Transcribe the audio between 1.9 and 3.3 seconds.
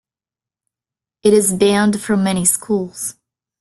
from many schools.